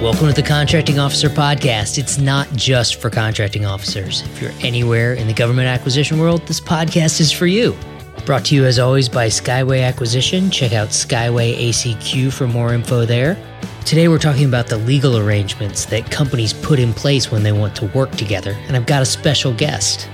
[0.00, 1.98] Welcome to the Contracting Officer Podcast.
[1.98, 4.22] It's not just for contracting officers.
[4.22, 7.76] If you're anywhere in the government acquisition world, this podcast is for you.
[8.24, 10.50] Brought to you as always by Skyway Acquisition.
[10.50, 13.36] Check out Skyway ACQ for more info there.
[13.84, 17.76] Today we're talking about the legal arrangements that companies put in place when they want
[17.76, 20.08] to work together, and I've got a special guest.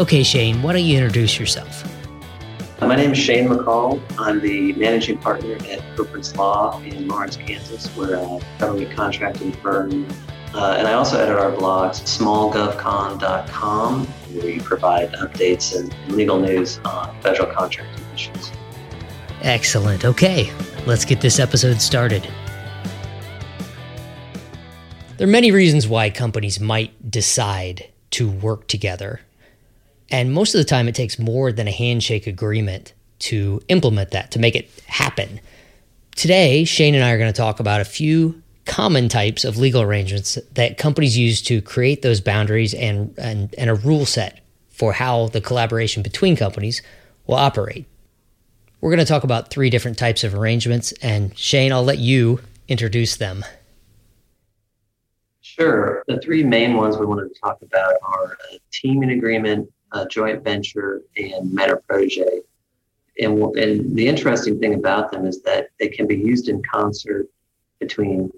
[0.00, 1.91] Okay, Shane, why don't you introduce yourself?
[2.82, 4.02] My name is Shane McCall.
[4.18, 7.88] I'm the managing partner at Koprince Law in Lawrence, Kansas.
[7.96, 10.04] We're a government contracting firm.
[10.52, 16.80] Uh, and I also edit our blogs, smallgovcon.com, where we provide updates and legal news
[16.84, 18.50] on federal contracting issues.
[19.42, 20.04] Excellent.
[20.04, 20.52] Okay,
[20.84, 22.28] let's get this episode started.
[25.18, 29.20] There are many reasons why companies might decide to work together
[30.12, 34.30] and most of the time, it takes more than a handshake agreement to implement that,
[34.32, 35.40] to make it happen.
[36.14, 39.80] Today, Shane and I are going to talk about a few common types of legal
[39.82, 44.92] arrangements that companies use to create those boundaries and, and, and a rule set for
[44.92, 46.82] how the collaboration between companies
[47.26, 47.86] will operate.
[48.80, 52.40] We're going to talk about three different types of arrangements, and Shane, I'll let you
[52.68, 53.44] introduce them.
[55.40, 56.02] Sure.
[56.08, 60.42] The three main ones we wanted to talk about are a teaming agreement, a joint
[60.42, 62.40] venture, and Protégé.
[63.18, 67.28] And, and the interesting thing about them is that they can be used in concert
[67.78, 68.30] between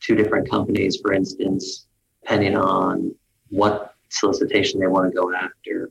[0.00, 1.86] two different companies, for instance,
[2.22, 3.14] depending on
[3.50, 5.90] what solicitation they want to go after.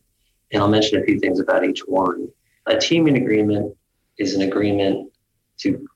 [0.51, 2.27] And I'll mention a few things about each one.
[2.65, 3.75] A teaming agreement
[4.17, 5.11] is an agreement
[5.59, 5.87] to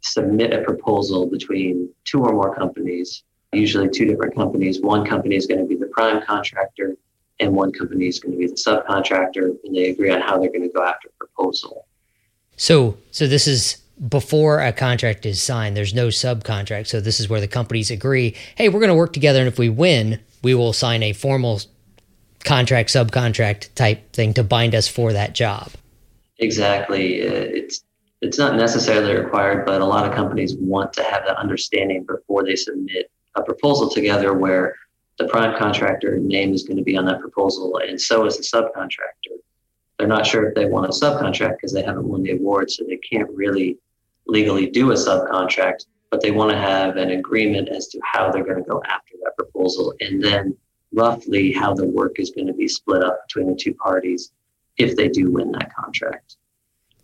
[0.00, 4.80] submit a proposal between two or more companies, usually two different companies.
[4.80, 6.96] One company is going to be the prime contractor,
[7.40, 10.50] and one company is going to be the subcontractor, and they agree on how they're
[10.50, 11.86] going to go after a proposal.
[12.56, 15.76] So, so this is before a contract is signed.
[15.76, 16.86] There's no subcontract.
[16.86, 19.58] So this is where the companies agree, hey, we're going to work together, and if
[19.58, 21.60] we win, we will sign a formal
[22.44, 25.70] contract, subcontract type thing to bind us for that job.
[26.38, 27.26] Exactly.
[27.26, 27.84] Uh, it's
[28.20, 32.42] it's not necessarily required, but a lot of companies want to have that understanding before
[32.44, 34.74] they submit a proposal together where
[35.18, 38.42] the prime contractor name is going to be on that proposal, and so is the
[38.42, 39.36] subcontractor.
[39.98, 42.84] They're not sure if they want a subcontract because they haven't won the award, so
[42.84, 43.78] they can't really
[44.26, 48.44] legally do a subcontract, but they want to have an agreement as to how they're
[48.44, 50.56] going to go after that proposal and then
[50.92, 54.30] roughly how the work is going to be split up between the two parties
[54.76, 56.36] if they do win that contract.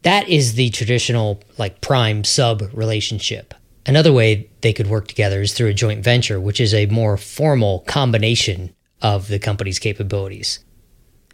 [0.02, 3.54] That is the traditional like prime sub relationship.
[3.86, 7.16] Another way they could work together is through a joint venture, which is a more
[7.16, 10.64] formal combination of the company's capabilities.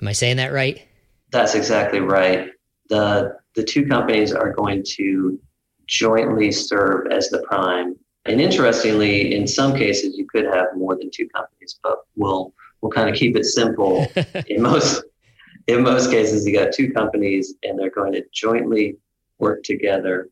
[0.02, 0.86] Am I saying that right?
[1.30, 2.50] That's exactly right.
[2.88, 5.38] The the two companies are going to
[5.86, 7.96] jointly serve as the prime.
[8.24, 12.90] And interestingly, in some cases you could have more than two companies, but we'll we'll
[12.90, 14.06] kind of keep it simple.
[14.48, 15.04] in most
[15.68, 18.96] in most cases you got two companies and they're going to jointly
[19.38, 20.28] work together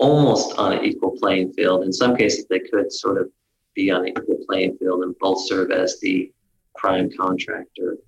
[0.00, 1.84] almost on an equal playing field.
[1.84, 3.30] In some cases, they could sort of
[3.74, 6.32] be on an equal playing field and both serve as the
[6.74, 7.98] prime contractor.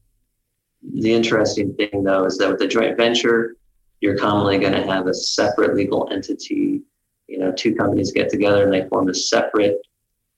[0.95, 3.57] The interesting thing, though, is that with a joint venture,
[4.01, 6.81] you're commonly going to have a separate legal entity.
[7.29, 9.77] You know, two companies get together and they form a separate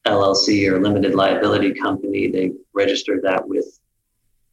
[0.06, 2.28] LLC or limited liability company.
[2.30, 3.78] They register that with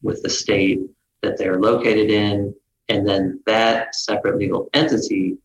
[0.02, 0.80] with the state
[1.20, 2.52] that they're located in,
[2.88, 5.36] and then that separate legal entity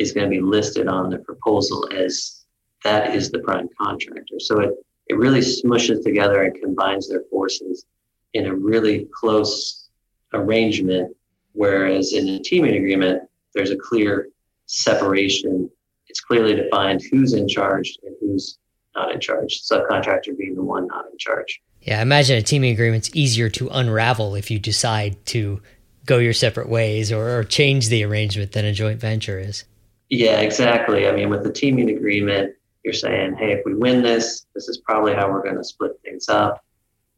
[0.00, 2.44] is going to be listed on the proposal as
[2.82, 4.40] that is the prime contractor.
[4.40, 4.70] So it,
[5.08, 7.84] it really smushes together and combines their forces
[8.32, 9.88] in a really close
[10.32, 11.14] arrangement.
[11.52, 13.22] Whereas in a teaming agreement,
[13.54, 14.28] there's a clear
[14.66, 15.70] separation.
[16.08, 18.58] It's clearly defined who's in charge and who's
[18.94, 19.60] not in charge.
[19.62, 21.60] Subcontractor being the one not in charge.
[21.82, 25.60] Yeah, I imagine a teaming agreement's easier to unravel if you decide to
[26.06, 29.64] go your separate ways or, or change the arrangement than a joint venture is.
[30.10, 31.08] Yeah, exactly.
[31.08, 32.54] I mean, with the teaming agreement,
[32.84, 35.92] you're saying, hey, if we win this, this is probably how we're going to split
[36.04, 36.64] things up.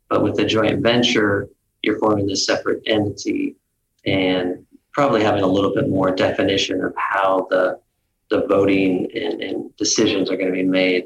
[0.09, 1.49] But with the joint venture,
[1.81, 3.57] you're forming this separate entity
[4.05, 7.81] and probably having a little bit more definition of how the
[8.29, 11.05] the voting and, and decisions are going to be made.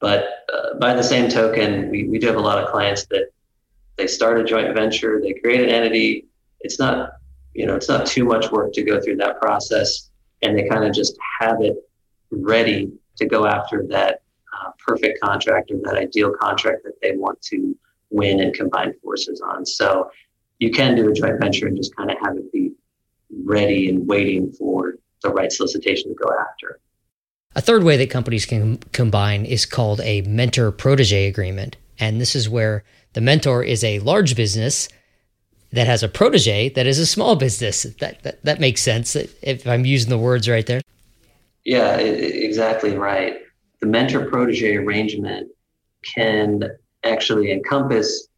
[0.00, 3.30] But uh, by the same token, we, we do have a lot of clients that
[3.96, 6.26] they start a joint venture, they create an entity.
[6.60, 7.12] It's not,
[7.54, 10.07] you know, it's not too much work to go through that process
[10.42, 11.76] and they kind of just have it
[12.30, 14.22] ready to go after that
[14.58, 17.76] uh, perfect contract or that ideal contract that they want to
[18.10, 19.66] win and combine forces on.
[19.66, 20.10] So
[20.58, 22.72] you can do a joint venture and just kind of have it be
[23.44, 26.80] ready and waiting for the right solicitation to go after.
[27.54, 31.76] A third way that companies can combine is called a mentor protege agreement.
[31.98, 34.88] And this is where the mentor is a large business
[35.72, 37.82] that has a protege that is a small business.
[37.82, 40.80] That, that, that makes sense if I'm using the words right there.
[41.64, 43.40] Yeah, exactly right.
[43.80, 45.50] The mentor protege arrangement
[46.14, 46.62] can
[47.04, 48.28] actually encompass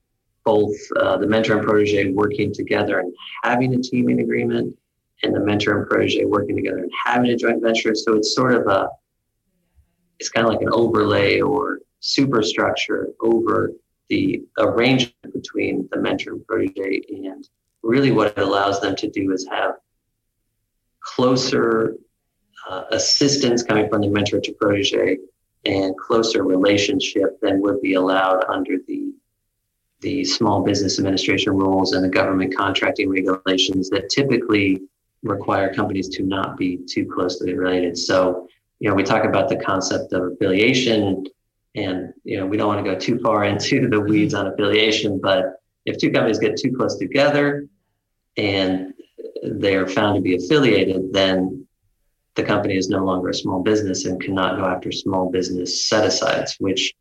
[0.45, 3.13] both uh, the mentor and protege working together and
[3.43, 4.77] having a teaming agreement,
[5.23, 7.95] and the mentor and protege working together and having a joint venture.
[7.95, 8.89] So it's sort of a,
[10.19, 13.73] it's kind of like an overlay or superstructure over
[14.11, 17.01] the arrangement between the mentor and protege.
[17.09, 17.49] And
[17.83, 19.77] really, what it allows them to do is have
[21.01, 21.95] closer
[22.69, 25.19] uh, assistance coming from the mentor to protege
[25.65, 29.13] and closer relationship than would be allowed under the
[30.01, 34.81] the small business administration rules and the government contracting regulations that typically
[35.23, 37.99] require companies to not be too closely related.
[37.99, 38.49] So,
[38.79, 41.27] you know, we talk about the concept of affiliation
[41.75, 44.11] and, you know, we don't want to go too far into the mm-hmm.
[44.11, 47.67] weeds on affiliation, but if two companies get too close together
[48.37, 48.93] and
[49.43, 51.67] they're found to be affiliated, then
[52.35, 56.05] the company is no longer a small business and cannot go after small business set
[56.05, 56.95] asides, which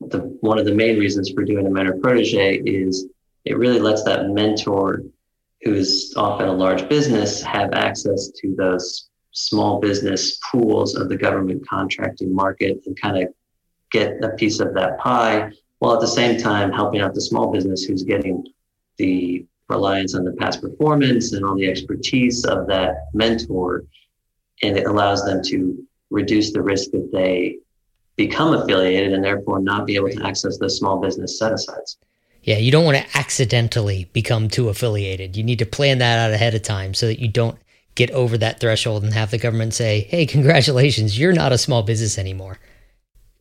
[0.00, 3.06] the, one of the main reasons for doing a mentor protege is
[3.44, 5.02] it really lets that mentor
[5.62, 11.66] who's often a large business have access to those small business pools of the government
[11.66, 13.32] contracting market and kind of
[13.92, 17.52] get a piece of that pie while at the same time helping out the small
[17.52, 18.46] business who's getting
[18.96, 23.84] the reliance on the past performance and all the expertise of that mentor
[24.62, 27.58] and it allows them to reduce the risk that they
[28.16, 31.96] become affiliated and therefore not be able to access the small business set asides.
[32.42, 35.36] Yeah, you don't want to accidentally become too affiliated.
[35.36, 37.58] You need to plan that out ahead of time so that you don't
[37.94, 41.82] get over that threshold and have the government say, hey, congratulations, you're not a small
[41.82, 42.58] business anymore.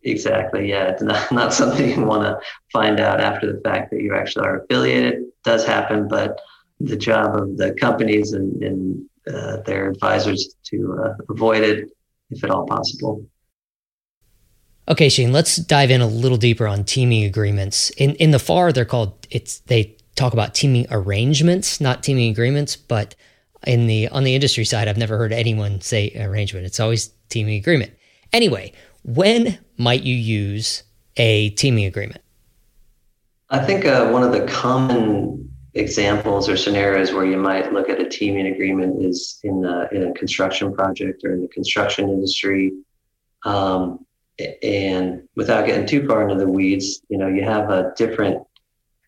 [0.03, 0.69] Exactly.
[0.69, 0.89] Yeah.
[0.89, 2.39] It's not, not something you want to
[2.71, 5.13] find out after the fact that you actually are affiliated.
[5.13, 6.39] It does happen, but
[6.79, 11.89] the job of the companies and, and uh, their advisors to uh, avoid it
[12.31, 13.25] if at all possible.
[14.87, 17.91] Okay, Shane, let's dive in a little deeper on teaming agreements.
[17.91, 22.75] In in the FAR, they're called it's they talk about teaming arrangements, not teaming agreements,
[22.75, 23.15] but
[23.67, 26.65] in the on the industry side, I've never heard anyone say arrangement.
[26.65, 27.93] It's always teaming agreement.
[28.33, 30.83] Anyway, when might you use
[31.17, 32.21] a teaming agreement?
[33.49, 37.99] I think uh, one of the common examples or scenarios where you might look at
[37.99, 42.73] a teaming agreement is in, a, in a construction project or in the construction industry.
[43.43, 44.05] Um,
[44.63, 48.41] and without getting too far into the weeds, you know, you have a different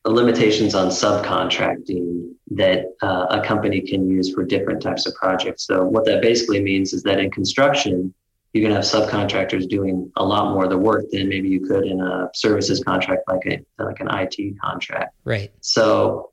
[0.06, 5.66] limitations on subcontracting that uh, a company can use for different types of projects.
[5.66, 8.14] So what that basically means is that in construction,
[8.54, 11.86] you can have subcontractors doing a lot more of the work than maybe you could
[11.86, 15.16] in a services contract like a like an IT contract.
[15.26, 15.52] Right.
[15.62, 16.32] So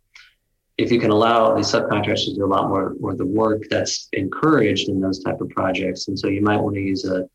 [0.80, 3.62] if you can allow these subcontractors to do a lot more, more of the work
[3.68, 6.08] that's encouraged in those type of projects.
[6.08, 7.28] And so you might want to use a,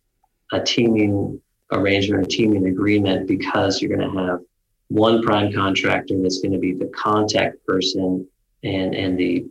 [0.51, 1.39] a teaming
[1.71, 4.39] arrangement, a teaming agreement, because you're going to have
[4.87, 8.27] one prime contractor that's going to be the contact person
[8.63, 9.45] and, and the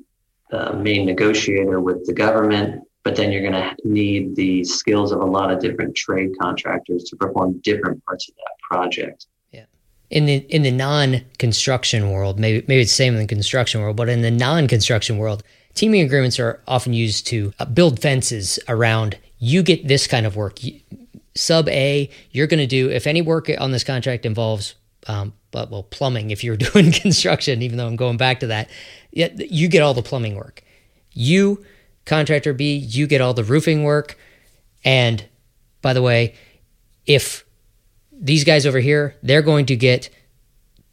[0.52, 2.82] uh, main negotiator with the government.
[3.04, 7.04] But then you're going to need the skills of a lot of different trade contractors
[7.04, 9.66] to perform different parts of that project Yeah.
[10.10, 13.96] in the in the non-construction world, maybe maybe it's the same in the construction world,
[13.96, 15.42] but in the non-construction world,
[15.74, 20.34] teaming agreements are often used to uh, build fences around you get this kind of
[20.36, 20.58] work.
[21.34, 24.74] Sub A, you're going to do if any work on this contract involves
[25.06, 26.30] um, but well, plumbing.
[26.30, 28.68] If you're doing construction, even though I'm going back to that,
[29.12, 30.62] you get all the plumbing work.
[31.12, 31.64] You,
[32.04, 34.18] contractor B, you get all the roofing work.
[34.84, 35.24] And
[35.82, 36.34] by the way,
[37.06, 37.44] if
[38.12, 40.10] these guys over here, they're going to get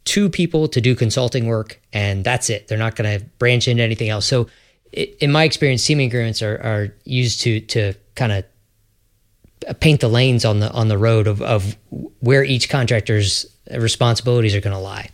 [0.04, 2.68] two people to do consulting work, and that's it.
[2.68, 4.26] They're not going to branch into anything else.
[4.26, 4.48] So,
[4.92, 10.44] in my experience, teaming agreements are, are used to to kind of paint the lanes
[10.44, 11.76] on the on the road of, of
[12.20, 15.08] where each contractor's responsibilities are going to lie.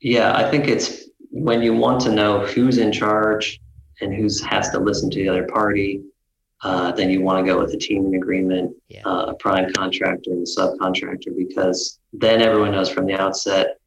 [0.00, 3.60] Yeah, I think it's when you want to know who's in charge
[4.00, 6.02] and who's has to listen to the other party
[6.62, 9.02] uh, then you want to go with a teaming agreement, yeah.
[9.06, 13.78] uh, a prime contractor and a subcontractor, because then everyone knows from the outset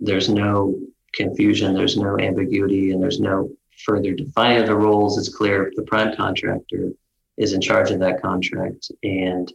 [0.00, 0.76] there's no
[1.12, 3.50] confusion, there's no ambiguity, and there's no
[3.84, 5.18] further defining of the roles.
[5.18, 6.90] It's clear the prime contractor
[7.36, 9.52] is in charge of that contract, and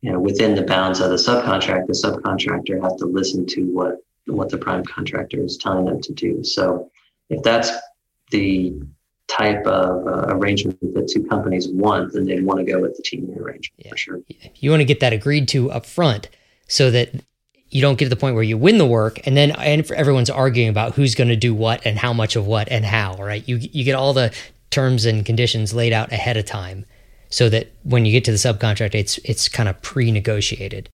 [0.00, 3.96] you know within the bounds of the subcontract, the subcontractor has to listen to what
[4.26, 6.42] what the prime contractor is telling them to do.
[6.44, 6.90] So
[7.28, 7.72] if that's
[8.30, 8.80] the
[9.30, 13.02] type of uh, arrangement that two companies want, then they'd want to go with the
[13.02, 13.90] teaming arrangement yeah.
[13.90, 14.20] for sure.
[14.56, 16.28] You want to get that agreed to up front
[16.68, 17.12] so that
[17.70, 20.30] you don't get to the point where you win the work and then and everyone's
[20.30, 23.46] arguing about who's going to do what and how much of what and how, right?
[23.48, 24.32] You you get all the
[24.70, 26.84] terms and conditions laid out ahead of time
[27.28, 30.88] so that when you get to the subcontract it's it's kind of pre-negotiated.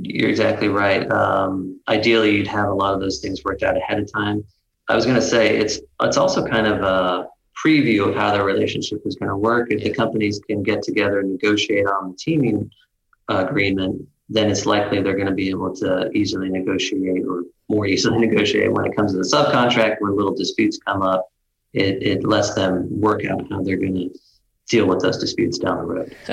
[0.00, 1.10] You're exactly right.
[1.10, 4.44] Um, ideally, you'd have a lot of those things worked out ahead of time.
[4.88, 7.28] I was going to say it's it's also kind of a
[7.64, 9.70] preview of how their relationship is going to work.
[9.70, 12.70] If the companies can get together and negotiate on the teaming
[13.28, 18.18] agreement, then it's likely they're going to be able to easily negotiate or more easily
[18.26, 19.96] negotiate when it comes to the subcontract.
[20.00, 21.30] When little disputes come up,
[21.72, 24.18] it, it lets them work out how they're going to
[24.68, 26.16] deal with those disputes down the road.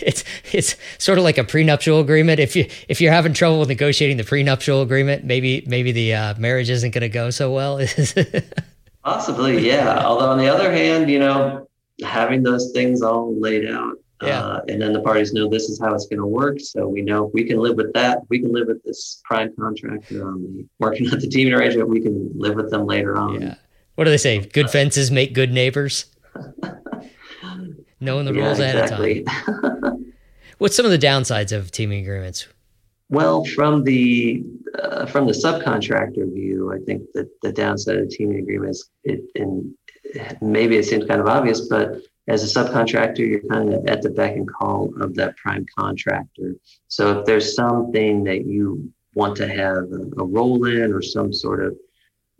[0.00, 2.40] it's it's sort of like a prenuptial agreement.
[2.40, 6.70] If you if you're having trouble negotiating the prenuptial agreement, maybe maybe the uh, marriage
[6.70, 7.80] isn't going to go so well.
[9.04, 10.04] Possibly, yeah.
[10.04, 11.68] Although on the other hand, you know,
[12.02, 14.42] having those things all laid out, yeah.
[14.42, 16.60] Uh, and then the parties know this is how it's going to work.
[16.60, 18.20] So we know we can live with that.
[18.28, 21.88] We can live with this prime contractor on the working out the teaming arrangement.
[21.88, 23.40] We can live with them later on.
[23.40, 23.56] Yeah.
[23.96, 24.40] What do they say?
[24.40, 26.06] Good fences make good neighbors.
[28.00, 29.24] Knowing the yeah, rules exactly.
[29.26, 30.14] ahead of time.
[30.58, 32.46] What's some of the downsides of teaming agreements?
[33.14, 34.42] Well, from the
[34.82, 39.72] uh, from the subcontractor view, I think that the downside of teaming agreements, it, and
[40.40, 44.10] maybe it seems kind of obvious, but as a subcontractor, you're kind of at the
[44.10, 46.56] beck and call of that prime contractor.
[46.88, 51.32] So if there's something that you want to have a, a role in or some
[51.32, 51.76] sort of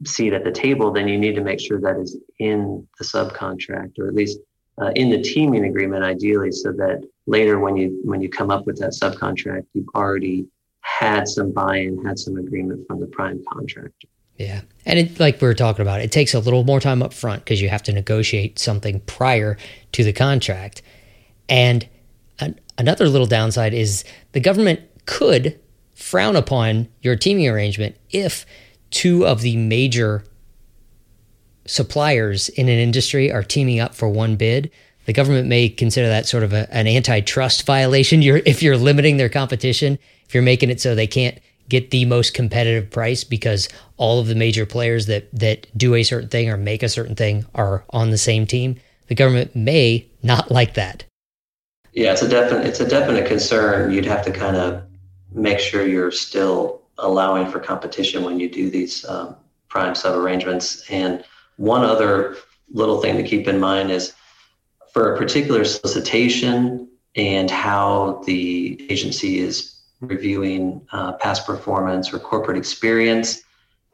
[0.04, 4.00] seat at the table, then you need to make sure that is in the subcontract
[4.00, 4.40] or at least
[4.80, 8.66] uh, in the teaming agreement, ideally, so that later when you when you come up
[8.66, 10.46] with that subcontract, you've already
[10.84, 14.08] had some buy-in, had some agreement from the prime contractor.
[14.36, 14.60] Yeah.
[14.84, 17.44] And it, like we were talking about, it takes a little more time up front
[17.44, 19.56] because you have to negotiate something prior
[19.92, 20.82] to the contract.
[21.48, 21.88] And
[22.38, 25.58] an, another little downside is the government could
[25.94, 28.44] frown upon your teaming arrangement if
[28.90, 30.24] two of the major
[31.66, 34.70] suppliers in an industry are teaming up for one bid.
[35.06, 38.22] The government may consider that sort of a, an antitrust violation.
[38.22, 42.04] You're, if you're limiting their competition, if you're making it so they can't get the
[42.04, 46.50] most competitive price because all of the major players that that do a certain thing
[46.50, 48.76] or make a certain thing are on the same team,
[49.08, 51.04] the government may not like that.
[51.92, 53.92] Yeah, it's a definite it's a definite concern.
[53.92, 54.82] You'd have to kind of
[55.32, 59.36] make sure you're still allowing for competition when you do these um,
[59.68, 60.88] prime sub arrangements.
[60.90, 61.24] And
[61.56, 62.36] one other
[62.72, 64.12] little thing to keep in mind is
[64.94, 72.56] for a particular solicitation and how the agency is reviewing uh, past performance or corporate
[72.56, 73.42] experience,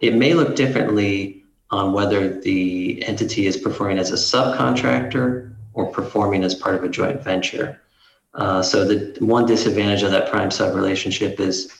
[0.01, 6.45] it may look differently on whether the entity is performing as a subcontractor or performing
[6.45, 7.81] as part of a joint venture.
[8.35, 11.73] Uh, so the one disadvantage of that prime sub relationship is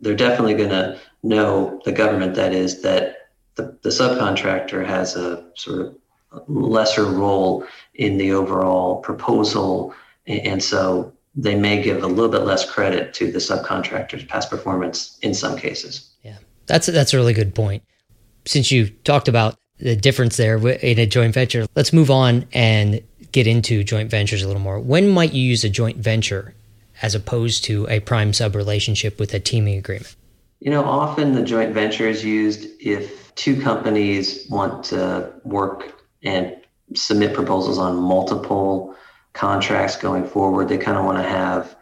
[0.00, 5.50] they're definitely going to know the government that is that the, the subcontractor has a
[5.56, 5.96] sort of
[6.48, 9.94] lesser role in the overall proposal
[10.26, 15.18] and so they may give a little bit less credit to the subcontractor's past performance
[15.22, 16.10] in some cases.
[16.22, 17.82] Yeah, that's that's a really good point.
[18.44, 23.02] Since you talked about the difference there in a joint venture, let's move on and
[23.32, 24.78] get into joint ventures a little more.
[24.78, 26.54] When might you use a joint venture
[27.00, 30.14] as opposed to a prime sub relationship with a teaming agreement?
[30.60, 36.56] You know, often the joint venture is used if two companies want to work and
[36.94, 38.94] submit proposals on multiple
[39.32, 40.68] contracts going forward.
[40.68, 41.76] They kind of want to have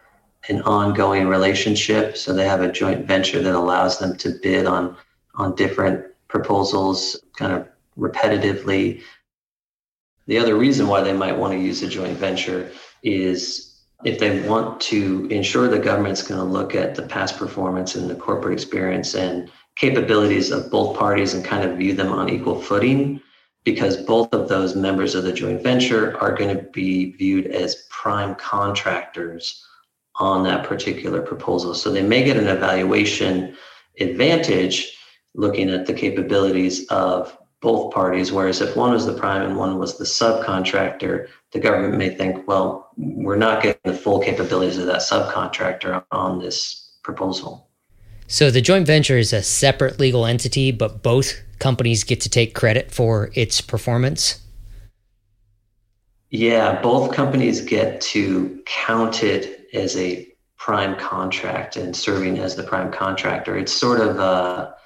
[0.49, 2.17] an ongoing relationship.
[2.17, 4.97] So they have a joint venture that allows them to bid on
[5.37, 7.69] on different proposals kind of
[7.99, 9.03] repetitively.
[10.27, 12.71] The other reason why they might want to use a joint venture
[13.03, 17.95] is if they want to ensure the government's going to look at the past performance
[17.95, 22.29] and the corporate experience and capabilities of both parties and kind of view them on
[22.29, 23.21] equal footing
[23.65, 27.87] because both of those members of the joint venture are going to be viewed as
[27.91, 29.65] prime contractors
[30.17, 31.75] on that particular proposal.
[31.75, 33.57] So they may get an evaluation
[33.99, 34.97] advantage
[35.35, 38.33] looking at the capabilities of both parties.
[38.33, 42.49] Whereas if one was the prime and one was the subcontractor, the government may think,
[42.49, 47.70] well, we're not getting the full capabilities of that subcontractor on this proposal.
[48.31, 52.55] So the joint venture is a separate legal entity, but both companies get to take
[52.55, 54.41] credit for its performance?
[56.31, 62.63] Yeah, both companies get to count it as a prime contract and serving as the
[62.63, 63.59] prime contractor.
[63.59, 64.77] It's sort of a,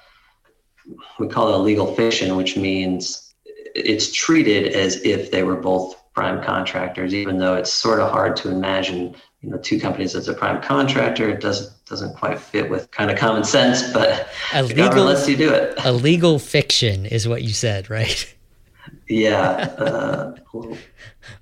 [1.19, 3.31] we call it a legal fiction, which means
[3.75, 8.35] it's treated as if they were both prime contractors, even though it's sort of hard
[8.37, 11.29] to imagine, you know, two companies as a prime contractor.
[11.29, 15.37] It doesn't doesn't quite fit with kind of common sense, but a legal, lets you
[15.37, 15.75] do it.
[15.85, 18.35] A legal fiction is what you said, right?
[19.07, 19.41] Yeah,
[19.77, 20.77] uh, little,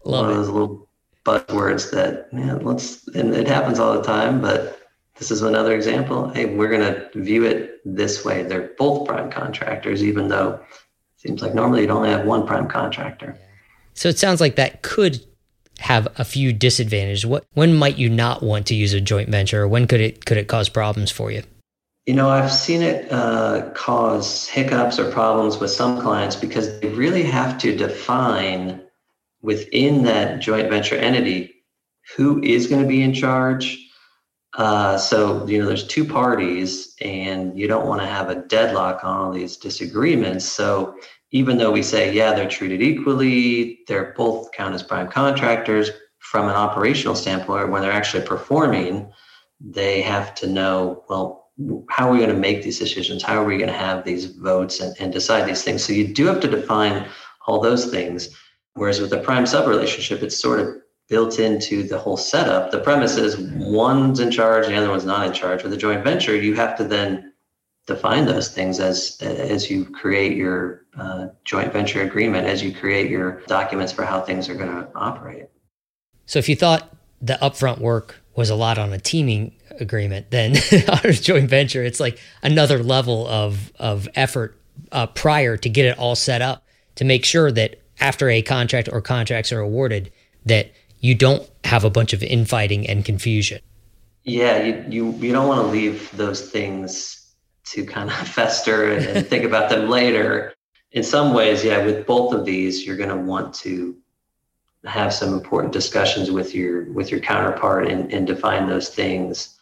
[0.02, 0.32] one it.
[0.32, 0.90] of those little
[1.26, 4.82] buzzwords that man let's and it happens all the time, but
[5.16, 6.28] this is another example.
[6.28, 8.44] Hey, we're going to view it this way.
[8.44, 12.68] They're both prime contractors, even though it seems like normally you'd only have one prime
[12.68, 13.40] contractor.
[13.94, 15.24] So it sounds like that could
[15.80, 17.26] have a few disadvantages.
[17.26, 19.68] What when might you not want to use a joint venture?
[19.68, 21.44] When could it could it cause problems for you?
[22.06, 26.90] You know, I've seen it uh, cause hiccups or problems with some clients because they
[26.90, 28.82] really have to define
[29.42, 31.54] within that joint venture entity
[32.18, 33.84] who is going to be in charge
[34.56, 39.04] uh, so you know, there's two parties, and you don't want to have a deadlock
[39.04, 40.46] on all these disagreements.
[40.46, 40.96] So
[41.34, 45.90] even though we say, yeah, they're treated equally, they're both count as prime contractors.
[46.20, 49.12] From an operational standpoint, when they're actually performing,
[49.60, 51.50] they have to know, well,
[51.90, 53.24] how are we going to make these decisions?
[53.24, 55.84] How are we going to have these votes and, and decide these things?
[55.84, 57.08] So you do have to define
[57.46, 58.30] all those things.
[58.76, 60.68] Whereas with a prime sub relationship, it's sort of
[61.10, 62.72] built into the whole setup.
[62.72, 65.64] The premise is one's in charge, the other one's not in charge.
[65.64, 67.33] With a joint venture, you have to then
[67.86, 73.10] define those things as as you create your uh, joint venture agreement, as you create
[73.10, 75.48] your documents for how things are going to operate.
[76.26, 80.52] So, if you thought the upfront work was a lot on a teaming agreement, then
[80.90, 84.58] on a joint venture, it's like another level of of effort
[84.92, 86.64] uh, prior to get it all set up
[86.96, 90.12] to make sure that after a contract or contracts are awarded,
[90.46, 93.62] that you don't have a bunch of infighting and confusion.
[94.24, 97.23] Yeah, you you, you don't want to leave those things
[97.66, 100.54] to kind of fester and think about them later.
[100.92, 103.98] In some ways, yeah, with both of these, you're going to want to
[104.86, 109.58] have some important discussions with your with your counterpart and, and define those things.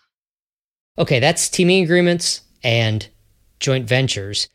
[0.98, 3.08] Okay, that's teaming agreements and
[3.60, 4.50] joint ventures.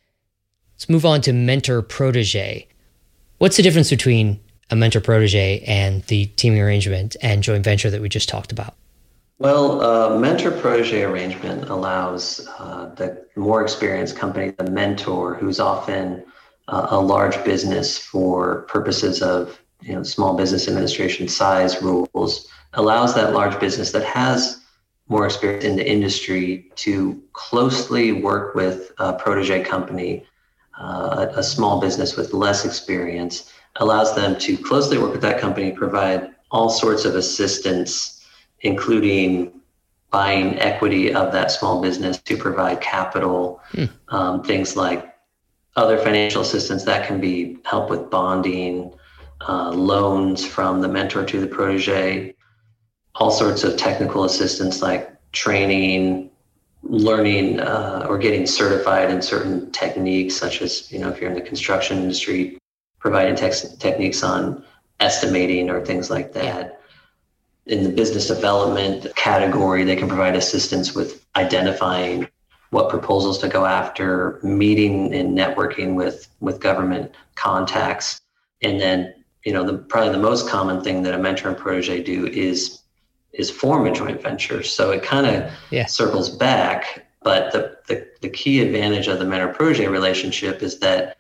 [0.74, 2.68] Let's move on to mentor protege.
[3.38, 8.02] What's the difference between a mentor protege and the teaming arrangement and joint venture that
[8.02, 8.74] we just talked about?
[9.38, 16.24] Well, uh, mentor protege arrangement allows uh, the more experienced company, the mentor, who's often
[16.68, 23.14] uh, a large business for purposes of you know small business administration size rules, allows
[23.14, 24.62] that large business that has
[25.08, 30.24] more experience in the industry to closely work with a protege company,
[30.78, 35.70] uh, a small business with less experience allows them to closely work with that company,
[35.72, 38.15] provide all sorts of assistance,
[38.66, 39.52] including
[40.10, 43.84] buying equity of that small business to provide capital, hmm.
[44.08, 45.14] um, things like
[45.76, 48.92] other financial assistance that can be help with bonding,
[49.46, 52.34] uh, loans from the mentor to the protege,
[53.14, 56.30] all sorts of technical assistance like training,
[56.82, 61.36] learning uh, or getting certified in certain techniques, such as you know if you're in
[61.36, 62.58] the construction industry,
[62.98, 64.64] providing techniques on
[65.00, 66.75] estimating or things like that.
[67.66, 72.28] In the business development category, they can provide assistance with identifying
[72.70, 78.20] what proposals to go after, meeting and networking with with government contacts,
[78.62, 82.02] and then you know the probably the most common thing that a mentor and protege
[82.02, 82.80] do is
[83.32, 84.62] is form a joint venture.
[84.62, 85.86] So it kind of yeah.
[85.86, 91.16] circles back, but the, the the key advantage of the mentor protege relationship is that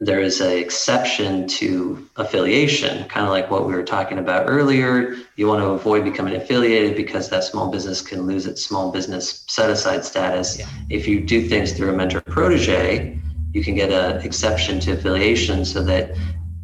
[0.00, 5.16] there is an exception to affiliation, kind of like what we were talking about earlier.
[5.36, 9.44] You want to avoid becoming affiliated because that small business can lose its small business
[9.48, 10.58] set aside status.
[10.58, 10.68] Yeah.
[10.90, 13.18] If you do things through a mentor protege,
[13.52, 16.14] you can get an exception to affiliation so that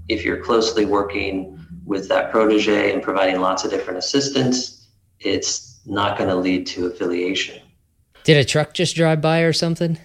[0.09, 4.88] if you're closely working with that protege and providing lots of different assistance,
[5.21, 7.62] it's not going to lead to affiliation.
[8.25, 9.99] Did a truck just drive by or something?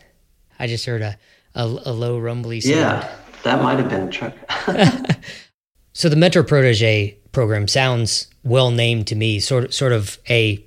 [0.57, 1.17] I just heard a
[1.57, 2.75] a, a low rumbly sound.
[2.75, 4.33] Yeah, that might have been a truck.
[5.93, 9.39] so the mentor protege program sounds well named to me.
[9.39, 10.63] Sort of, sort of a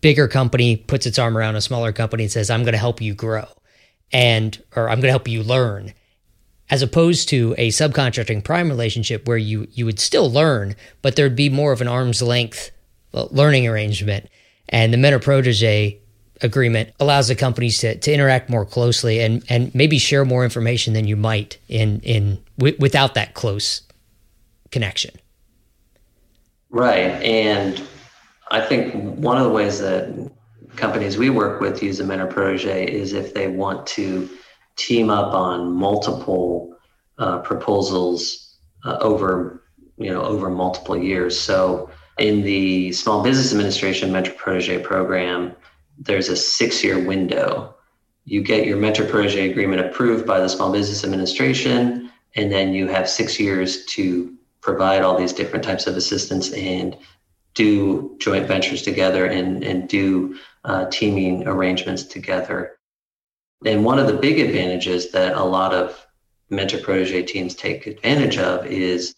[0.00, 3.02] bigger company puts its arm around a smaller company and says, "I'm going to help
[3.02, 3.46] you grow,"
[4.12, 5.92] and or "I'm going to help you learn."
[6.70, 11.36] As opposed to a subcontracting prime relationship where you you would still learn, but there'd
[11.36, 12.70] be more of an arm's length
[13.12, 14.28] uh, learning arrangement.
[14.68, 15.98] And the mentor protege
[16.42, 20.92] agreement allows the companies to, to interact more closely and, and maybe share more information
[20.92, 23.82] than you might in, in w- without that close
[24.70, 25.14] connection.
[26.70, 27.10] Right.
[27.22, 27.82] And
[28.50, 30.30] I think one of the ways that
[30.76, 34.28] companies we work with use a mentor protege is if they want to
[34.76, 36.76] team up on multiple
[37.18, 39.62] uh, proposals uh, over
[39.96, 41.38] you know over multiple years.
[41.38, 45.54] So in the Small Business Administration Mentor Protege program,
[45.98, 47.74] there's a six-year window.
[48.24, 52.86] You get your Mentor Protege agreement approved by the Small Business Administration, and then you
[52.88, 56.96] have six years to provide all these different types of assistance and
[57.54, 62.78] do joint ventures together and, and do uh, teaming arrangements together.
[63.64, 66.06] And one of the big advantages that a lot of
[66.50, 69.14] mentor protege teams take advantage of is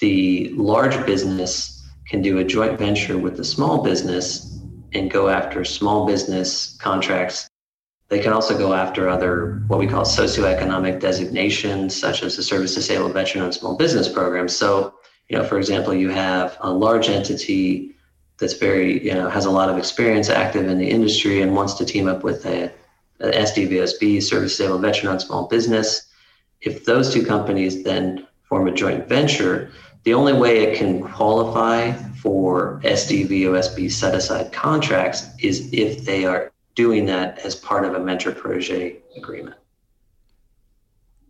[0.00, 4.57] the large business can do a joint venture with the small business
[4.92, 7.48] and go after small business contracts.
[8.08, 12.74] They can also go after other what we call socioeconomic designations, such as the Service
[12.74, 14.48] Disabled Veteran and Small Business Program.
[14.48, 14.94] So,
[15.28, 17.94] you know, for example, you have a large entity
[18.38, 21.74] that's very, you know, has a lot of experience active in the industry and wants
[21.74, 22.72] to team up with a,
[23.20, 26.06] a SDVSB, Service Disabled Veteran on Small Business.
[26.62, 29.70] If those two companies then form a joint venture,
[30.04, 36.52] the only way it can qualify for SDVOSB set aside contracts is if they are
[36.74, 39.56] doing that as part of a mentor protege agreement.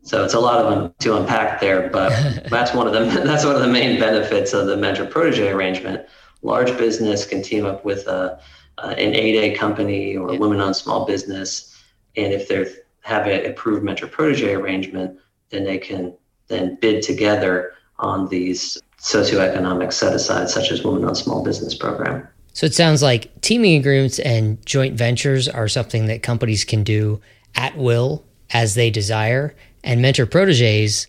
[0.02, 2.10] So it's a lot of them to unpack there, but
[2.50, 6.06] that's one of the that's one of the main benefits of the mentor protege arrangement.
[6.42, 8.40] Large business can team up with a,
[8.78, 11.76] uh, an 8A company or a women-owned small business,
[12.16, 15.18] and if they have an approved mentor protege arrangement,
[15.50, 16.14] then they can
[16.46, 22.26] then bid together on these socioeconomic set aside, such as Women-Owned Small Business Program.
[22.52, 27.20] So it sounds like teaming agreements and joint ventures are something that companies can do
[27.54, 31.06] at will as they desire, and mentor proteges,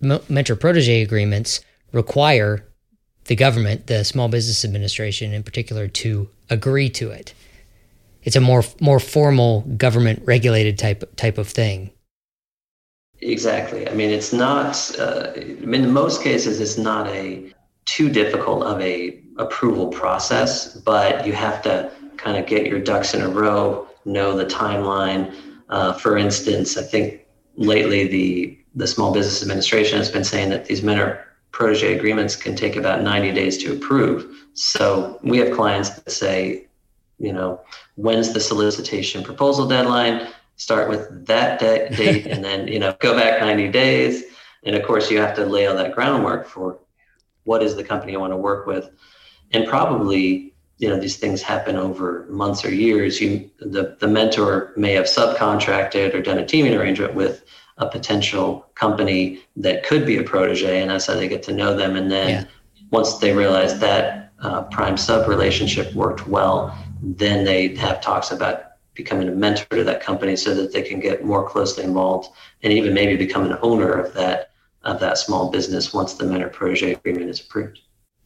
[0.00, 1.60] mentor protege agreements
[1.92, 2.64] require
[3.24, 7.34] the government, the Small Business Administration in particular, to agree to it.
[8.22, 11.90] It's a more more formal government regulated type type of thing.
[13.22, 13.88] Exactly.
[13.88, 14.98] I mean, it's not.
[14.98, 17.52] Uh, I mean, in most cases, it's not a
[17.84, 23.14] too difficult of a approval process, but you have to kind of get your ducks
[23.14, 25.34] in a row, know the timeline.
[25.68, 27.24] Uh, for instance, I think
[27.56, 32.56] lately the the Small Business Administration has been saying that these mentor protege agreements can
[32.56, 34.26] take about 90 days to approve.
[34.54, 36.66] So we have clients that say,
[37.18, 37.60] you know,
[37.96, 40.26] when's the solicitation proposal deadline?
[40.56, 44.24] Start with that date and then you know go back 90 days.
[44.64, 46.78] And of course you have to lay all that groundwork for
[47.44, 48.90] what is the company i want to work with.
[49.52, 53.20] And probably you know these things happen over months or years.
[53.20, 57.44] You the, the mentor may have subcontracted or done a teaming arrangement with
[57.78, 61.74] a potential company that could be a protege and that's how they get to know
[61.74, 61.96] them.
[61.96, 62.44] And then yeah.
[62.90, 68.64] once they realize that uh, prime sub relationship worked well then they have talks about
[68.94, 72.30] becoming a mentor to that company so that they can get more closely involved
[72.62, 74.50] and even maybe become an owner of that
[74.84, 77.78] of that small business once the mentor protege agreement is approved.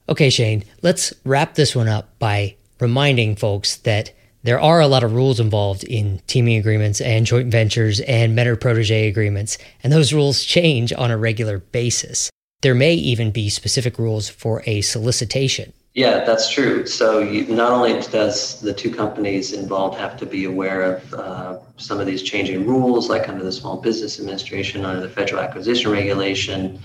[0.09, 5.03] Okay, Shane, let's wrap this one up by reminding folks that there are a lot
[5.03, 10.13] of rules involved in teaming agreements and joint ventures and mentor protege agreements, and those
[10.13, 12.31] rules change on a regular basis.
[12.63, 15.73] There may even be specific rules for a solicitation.
[15.97, 16.85] Yeah, that's true.
[16.85, 21.59] So you, not only does the two companies involved have to be aware of uh,
[21.79, 25.91] some of these changing rules, like under the Small Business Administration, under the Federal Acquisition
[25.91, 26.79] Regulation,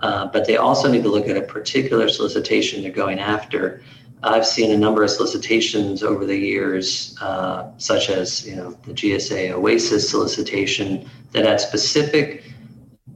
[0.00, 3.84] uh, but they also need to look at a particular solicitation they're going after.
[4.24, 8.92] I've seen a number of solicitations over the years, uh, such as you know the
[8.92, 12.42] GSA OASIS solicitation that had specific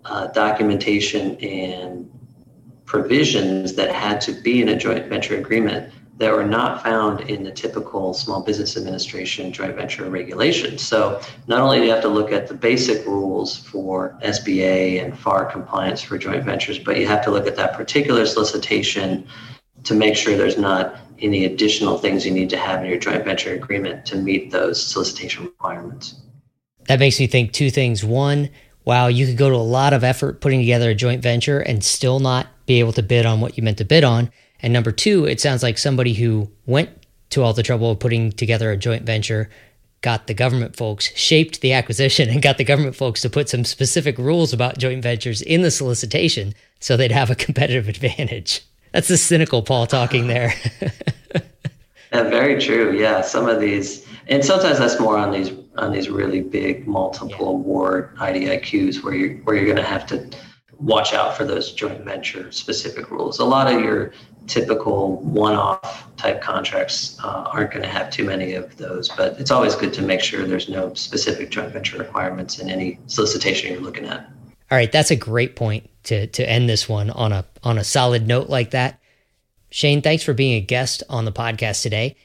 [0.05, 2.09] uh, documentation and
[2.95, 7.43] provisions that had to be in a joint venture agreement that were not found in
[7.43, 10.81] the typical Small Business Administration joint venture regulations.
[10.81, 15.19] So not only do you have to look at the basic rules for SBA and
[15.19, 19.27] FAR compliance for joint ventures, but you have to look at that particular solicitation
[19.83, 23.25] to make sure there's not any additional things you need to have in your joint
[23.25, 26.15] venture agreement to meet those solicitation requirements.
[26.87, 28.05] That makes me think two things.
[28.05, 28.51] One,
[28.85, 31.83] wow, you could go to a lot of effort putting together a joint venture and
[31.83, 34.31] still not be able to bid on what you meant to bid on.
[34.61, 36.91] And number two, it sounds like somebody who went
[37.31, 39.51] to all the trouble of putting together a joint venture
[40.05, 43.65] got the government folks, shaped the acquisition, and got the government folks to put some
[43.65, 48.61] specific rules about joint ventures in the solicitation so they'd have a competitive advantage.
[48.93, 50.55] That's the cynical Paul talking there.
[52.13, 52.97] yeah, very true.
[52.97, 57.47] Yeah, some of these, and sometimes that's more on these on these really big multiple
[57.47, 57.59] yeah.
[57.59, 60.31] award IDIQs where you're where you're going to have to
[60.85, 63.39] watch out for those joint venture specific rules.
[63.39, 64.13] A lot of your
[64.47, 69.51] typical one-off type contracts uh, aren't going to have too many of those, but it's
[69.51, 73.81] always good to make sure there's no specific joint venture requirements in any solicitation you're
[73.81, 74.29] looking at.
[74.71, 77.85] All right, that's a great point to to end this one on a on a
[77.85, 79.01] solid note like that.
[79.71, 82.17] Shane, thanks for being a guest on the podcast today.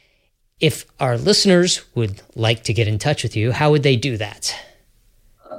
[0.60, 4.18] If our listeners would like to get in touch with you, how would they do
[4.18, 4.56] that?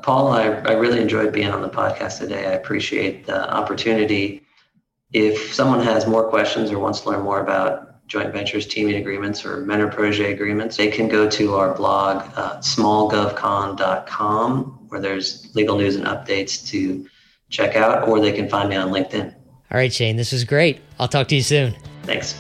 [0.03, 2.47] Paul, I, I really enjoyed being on the podcast today.
[2.47, 4.43] I appreciate the opportunity.
[5.13, 9.45] If someone has more questions or wants to learn more about joint ventures, teaming agreements,
[9.45, 15.79] or mentor protege agreements, they can go to our blog, uh, smallgovcon.com, where there's legal
[15.79, 17.07] news and updates to
[17.51, 19.33] check out, or they can find me on LinkedIn.
[19.73, 20.81] All right, Shane, this was great.
[20.99, 21.77] I'll talk to you soon.
[22.03, 22.35] Thanks.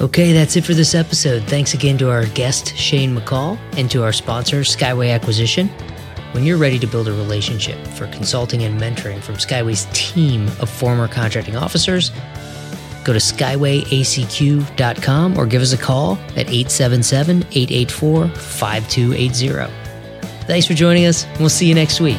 [0.00, 1.44] Okay, that's it for this episode.
[1.44, 5.68] Thanks again to our guest, Shane McCall, and to our sponsor, Skyway Acquisition.
[6.32, 10.68] When you're ready to build a relationship for consulting and mentoring from Skyway's team of
[10.68, 12.10] former contracting officers,
[13.04, 19.72] go to skywayacq.com or give us a call at 877 884 5280.
[20.46, 21.24] Thanks for joining us.
[21.38, 22.18] We'll see you next week.